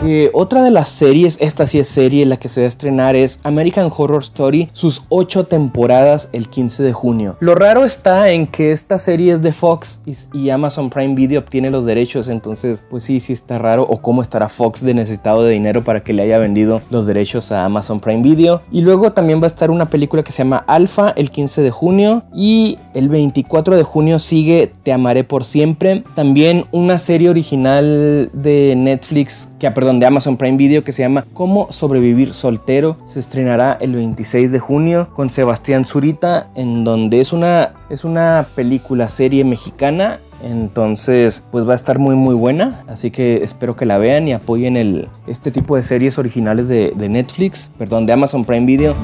[0.07, 3.17] Que otra de las series, esta sí es serie, la que se va a estrenar
[3.17, 7.37] es American Horror Story, sus ocho temporadas el 15 de junio.
[7.41, 11.73] Lo raro está en que esta serie es de Fox y, Amazon Prime Video obtiene
[11.73, 13.83] los derechos, entonces pues sí, sí está raro.
[13.83, 17.51] O cómo estará Fox de necesitado de dinero para que le haya vendido los derechos
[17.51, 18.63] a Amazon Prime Video.
[18.71, 21.73] Y luego también va a estar una película que se llama Alpha el 15 de
[21.73, 26.05] junio y el 24 de junio sigue Te amaré por siempre.
[26.15, 31.03] También una serie original de Netflix, que, ah, perdón, de Amazon Prime Video que se
[31.03, 32.97] llama Cómo sobrevivir soltero.
[33.05, 38.47] Se estrenará el 26 de junio con Sebastián Zurita, en donde es una, es una
[38.55, 42.85] película serie mexicana entonces, pues va a estar muy muy buena.
[42.89, 46.93] Así que espero que la vean y apoyen el, este tipo de series originales de,
[46.95, 48.95] de Netflix, perdón, de Amazon Prime Video.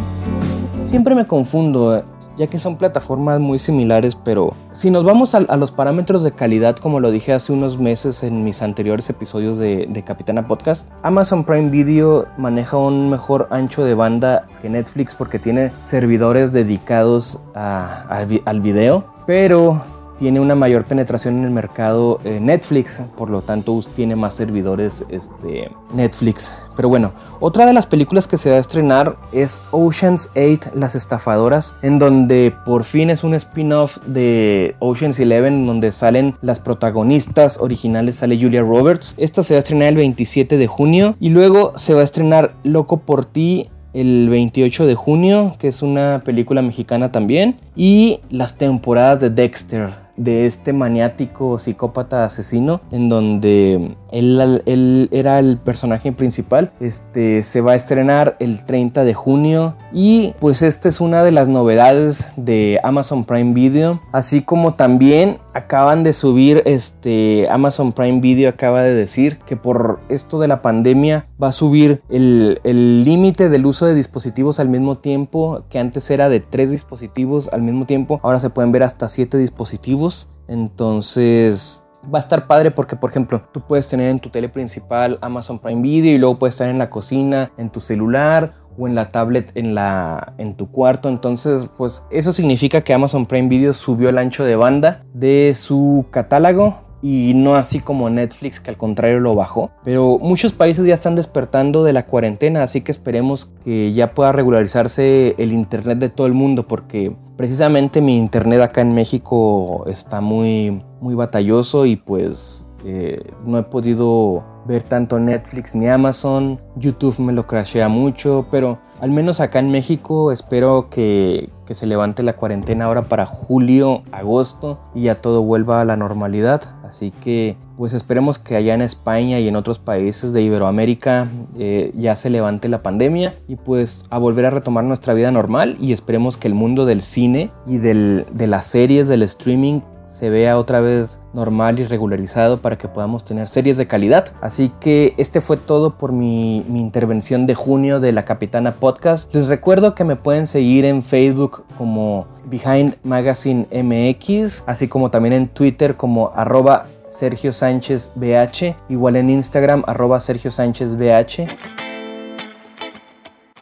[0.85, 2.05] Siempre me confundo
[2.37, 6.77] ya que son plataformas muy similares, pero si nos vamos a, los parámetros de calidad,
[6.77, 11.71] como lo dije hace unos meses en mis anteriores episodios de, Capitana Podcast, Amazon Prime
[11.71, 19.05] Video maneja un mejor ancho de banda que Netflix porque tiene servidores dedicados al video,
[19.27, 19.81] pero
[20.23, 25.05] tiene una mayor penetración en el mercado eh, Netflix, por lo tanto tiene más servidores
[25.09, 26.65] este, Netflix.
[26.77, 30.95] Pero bueno, otra de las películas que se va a estrenar es Ocean's 8, Las
[30.95, 37.59] Estafadoras, en donde por fin es un spin-off de Ocean's 11, donde salen las protagonistas
[37.59, 39.17] originales, sale Julia Roberts.
[39.17, 42.55] Esta se va a estrenar el 27 de junio y luego se va a estrenar
[42.63, 48.57] Loco por ti el 28 de junio, que es una película mexicana también, y las
[48.57, 56.13] temporadas de Dexter, de este maniático psicópata asesino en donde él, él, era el personaje
[56.13, 56.73] principal.
[56.81, 61.33] Este se va a estrenar el 30 de junio y pues esta es una de
[61.33, 68.21] las novedades de Amazon Prime Video, así como también acaban de subir este Amazon Prime
[68.21, 73.49] Video acaba de decir que por esto de la pandemia va a subir el límite
[73.49, 77.87] del uso de dispositivos al mismo tiempo que antes era de tres dispositivos al mismo
[77.87, 83.11] tiempo ahora se pueden ver hasta siete dispositivos entonces va a estar padre porque, por
[83.11, 86.69] ejemplo, tú puedes tener en tu tele principal Amazon Prime Video y luego puedes estar
[86.69, 91.09] en la cocina, en tu celular o en la tablet en, la, en tu cuarto.
[91.09, 96.07] Entonces, pues eso significa que Amazon Prime Video subió el ancho de banda de su
[96.11, 99.71] catálogo y no así como Netflix que al contrario lo bajó.
[99.85, 104.33] Pero muchos países ya están despertando de la cuarentena, así que esperemos que ya pueda
[104.33, 110.21] regularizarse el internet de todo el mundo porque precisamente mi internet acá en México está
[110.21, 116.61] muy muy batalloso y pues eh, no he podido ver tanto Netflix ni Amazon.
[116.77, 122.23] YouTube me lo crashea mucho, pero al menos acá en México espero que, se levante
[122.23, 126.61] la cuarentena ahora para julio, agosto y ya todo vuelva a la normalidad.
[126.87, 131.29] Así que pues esperemos que allá en España y en otros países de Iberoamérica
[131.59, 135.79] eh, ya se levante la pandemia y pues a volver a retomar nuestra vida normal
[135.81, 139.81] y esperemos que el mundo del cine y del, de las series, del streaming
[140.13, 144.35] se vea otra vez normal y regularizado para que podamos tener series de calidad.
[144.43, 149.35] Así que este fue todo por mi, mi, intervención de junio de la Capitana Podcast.
[149.35, 155.33] Les recuerdo que me pueden seguir en Facebook como Behind Magazine MX, así como también
[155.33, 161.47] en Twitter como arroba Sergio Sánchez BH, igual en Instagram arroba Sergio Sánchez BH.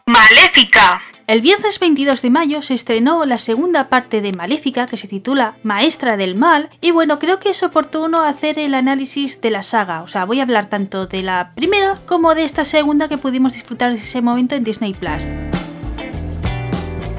[0.05, 1.01] Maléfica.
[1.31, 5.55] El viernes 22 de mayo se estrenó la segunda parte de Maléfica que se titula
[5.63, 10.01] Maestra del Mal y bueno, creo que es oportuno hacer el análisis de la saga,
[10.01, 13.53] o sea, voy a hablar tanto de la primera como de esta segunda que pudimos
[13.53, 15.23] disfrutar en ese momento en Disney Plus.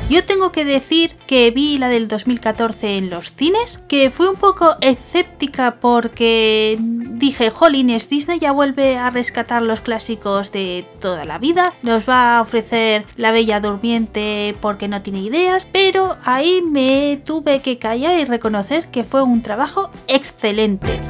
[0.09, 4.37] Yo tengo que decir que vi la del 2014 en los cines, que fui un
[4.37, 11.39] poco escéptica porque dije, jolines, Disney ya vuelve a rescatar los clásicos de toda la
[11.39, 17.19] vida, nos va a ofrecer La Bella Durmiente porque no tiene ideas, pero ahí me
[17.25, 21.01] tuve que callar y reconocer que fue un trabajo excelente.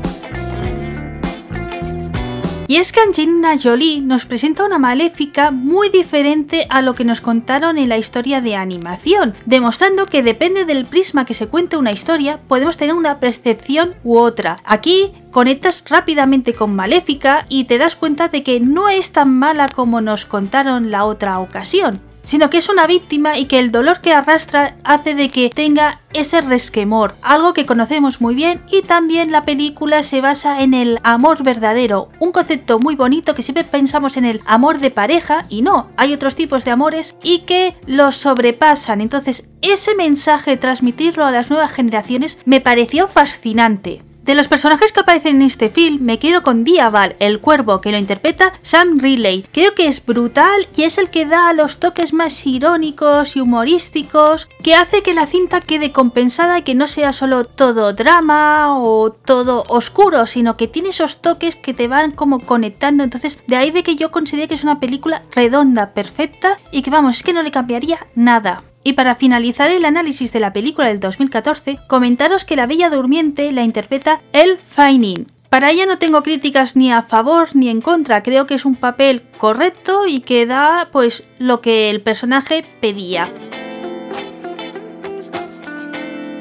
[2.72, 7.20] Y es que Angelina Jolie nos presenta una maléfica muy diferente a lo que nos
[7.20, 11.92] contaron en la historia de animación, demostrando que depende del prisma que se cuente una
[11.92, 14.56] historia, podemos tener una percepción u otra.
[14.64, 19.68] Aquí conectas rápidamente con Maléfica y te das cuenta de que no es tan mala
[19.68, 24.00] como nos contaron la otra ocasión sino que es una víctima y que el dolor
[24.00, 29.32] que arrastra hace de que tenga ese resquemor, algo que conocemos muy bien y también
[29.32, 34.16] la película se basa en el amor verdadero, un concepto muy bonito que siempre pensamos
[34.16, 38.16] en el amor de pareja y no, hay otros tipos de amores y que los
[38.16, 44.02] sobrepasan, entonces ese mensaje transmitirlo a las nuevas generaciones me pareció fascinante.
[44.22, 47.90] De los personajes que aparecen en este film, me quiero con Diaval, el cuervo, que
[47.90, 49.44] lo interpreta Sam Riley.
[49.50, 54.48] Creo que es brutal y es el que da los toques más irónicos y humorísticos,
[54.62, 59.10] que hace que la cinta quede compensada y que no sea solo todo drama o
[59.10, 63.02] todo oscuro, sino que tiene esos toques que te van como conectando.
[63.02, 66.90] Entonces, de ahí de que yo considere que es una película redonda, perfecta y que
[66.90, 68.62] vamos, es que no le cambiaría nada.
[68.84, 73.52] Y para finalizar el análisis de la película del 2014, comentaros que la Bella Durmiente
[73.52, 75.30] la interpreta Elle Fanning.
[75.48, 78.74] Para ella no tengo críticas ni a favor ni en contra, creo que es un
[78.74, 83.28] papel correcto y que da pues lo que el personaje pedía.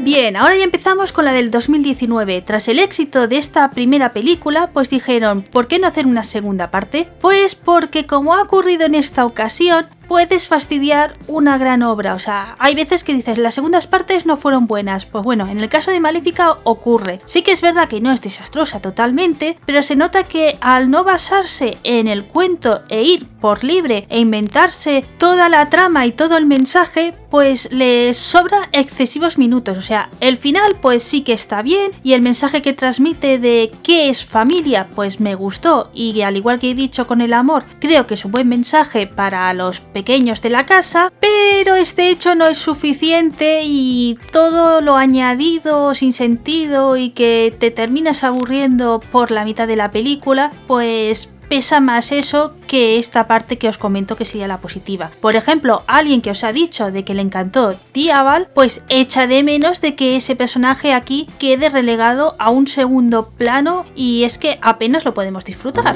[0.04, 2.42] Bien, ahora ya empezamos con la del 2019.
[2.42, 6.72] Tras el éxito de esta primera película, pues dijeron, ¿por qué no hacer una segunda
[6.72, 7.08] parte?
[7.22, 12.16] Pues porque como ha ocurrido en esta ocasión, puedes fastidiar una gran obra.
[12.16, 15.06] O sea, hay veces que dices, las segundas partes no fueron buenas.
[15.06, 17.22] Pues bueno, en el caso de Maléfica ocurre.
[17.24, 21.06] Sí que es verdad que no es desastrosa totalmente, pero se nota que al no
[21.06, 26.36] basarse en el cuento e ir por libre e inventarse toda la trama y todo
[26.36, 29.78] el mensaje, pues les sobra excesivos minutos.
[29.78, 33.72] O sea, el final pues sí que está bien y el mensaje que transmite de
[33.82, 37.64] qué es familia pues me gustó y al igual que he dicho con el amor,
[37.80, 42.34] creo que es un buen mensaje para los pequeños de la casa, pero este hecho
[42.34, 49.30] no es suficiente y todo lo añadido sin sentido y que te terminas aburriendo por
[49.30, 54.16] la mitad de la película, pues pesa más eso que esta parte que os comento
[54.16, 55.12] que sería la positiva.
[55.22, 59.44] Por ejemplo, alguien que os ha dicho de que le encantó Diaval, pues echa de
[59.44, 64.58] menos de que ese personaje aquí quede relegado a un segundo plano y es que
[64.62, 65.96] apenas lo podemos disfrutar.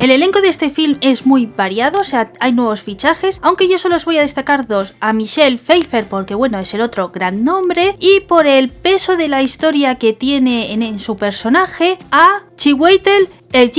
[0.00, 3.76] El elenco de este film es muy variado, o sea, hay nuevos fichajes, aunque yo
[3.76, 7.44] solo os voy a destacar dos, a Michelle Pfeiffer porque bueno, es el otro gran
[7.44, 13.26] nombre, y por el peso de la historia que tiene en, su personaje, a Chiwetel
[13.52, 13.72] el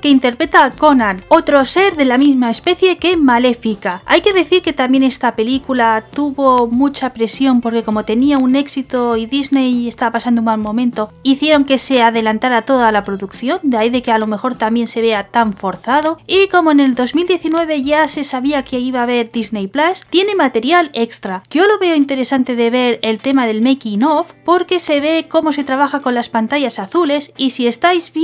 [0.00, 4.02] que interpreta a Conan, otro ser de la misma especie que Maléfica.
[4.04, 9.16] Hay que decir que también esta película tuvo mucha presión porque como tenía un éxito
[9.16, 13.76] y Disney estaba pasando un mal momento, hicieron que se adelantara toda la producción, de
[13.76, 16.18] ahí de que a lo mejor también se vea tan forzado.
[16.26, 20.34] Y como en el 2019 ya se sabía que iba a haber Disney Plus, tiene
[20.34, 21.44] material extra.
[21.48, 25.52] Yo lo veo interesante de ver el tema del making of porque se ve cómo
[25.52, 28.21] se trabaja con las pantallas azules y si estáis viendo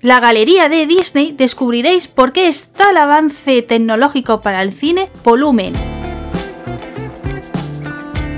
[0.00, 5.74] la galería de Disney descubriréis por qué está el avance tecnológico para el cine volumen.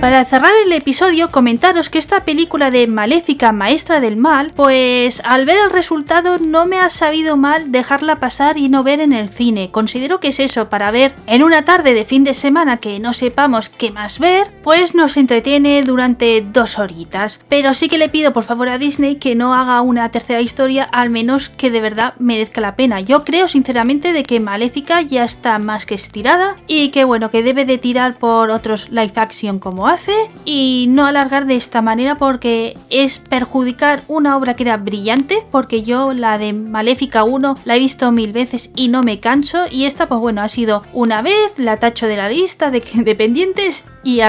[0.00, 5.44] Para cerrar el episodio, comentaros que esta película de Maléfica, Maestra del Mal, pues al
[5.44, 9.28] ver el resultado no me ha sabido mal dejarla pasar y no ver en el
[9.28, 9.70] cine.
[9.70, 13.12] Considero que es eso, para ver en una tarde de fin de semana que no
[13.12, 17.40] sepamos qué más ver, pues nos entretiene durante dos horitas.
[17.48, 20.84] Pero sí que le pido por favor a Disney que no haga una tercera historia,
[20.84, 23.00] al menos que de verdad merezca la pena.
[23.00, 27.42] Yo creo sinceramente de que Maléfica ya está más que estirada y que bueno, que
[27.42, 30.12] debe de tirar por otros live action como hace
[30.44, 35.82] y no alargar de esta manera porque es perjudicar una obra que era brillante porque
[35.82, 39.84] yo la de Maléfica 1 la he visto mil veces y no me canso y
[39.84, 44.20] esta pues bueno ha sido una vez, la tacho de la lista de dependientes y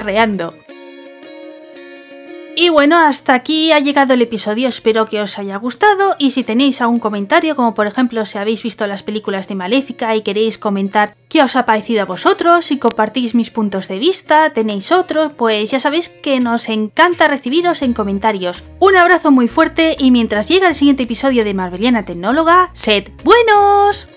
[2.55, 6.43] Y bueno, hasta aquí ha llegado el episodio, espero que os haya gustado y si
[6.43, 10.57] tenéis algún comentario, como por ejemplo si habéis visto las películas de Maléfica y queréis
[10.57, 15.32] comentar qué os ha parecido a vosotros, si compartís mis puntos de vista, tenéis otros,
[15.38, 18.63] pues ya sabéis que nos encanta recibiros en comentarios.
[18.80, 24.09] Un abrazo muy fuerte y mientras llega el siguiente episodio de Marveliana Tecnóloga, sed buenos.